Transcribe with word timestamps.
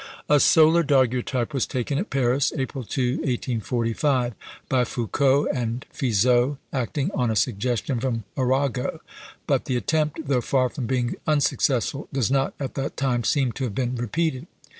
A 0.27 0.39
solar 0.39 0.81
daguerreotype 0.81 1.53
was 1.53 1.67
taken 1.67 1.99
at 1.99 2.09
Paris, 2.09 2.51
April 2.57 2.83
2, 2.83 3.17
1845, 3.17 4.33
by 4.67 4.83
Foucault 4.83 5.45
and 5.53 5.85
Fizeau, 5.93 6.57
acting 6.73 7.11
on 7.13 7.29
a 7.29 7.35
suggestion 7.35 7.99
from 7.99 8.23
Arago. 8.35 9.01
But 9.45 9.65
the 9.65 9.77
attempt, 9.77 10.21
though 10.27 10.41
far 10.41 10.69
from 10.69 10.87
being 10.87 11.17
unsuccessful, 11.27 12.07
does 12.11 12.31
not, 12.31 12.55
at 12.59 12.73
that 12.73 12.97
time, 12.97 13.23
seem 13.23 13.51
to 13.51 13.63
have 13.65 13.75
been 13.75 13.93
repeated. 13.95 14.47